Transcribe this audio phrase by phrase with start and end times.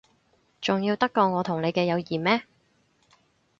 [0.61, 2.47] 重要得過我同你嘅友誼咩？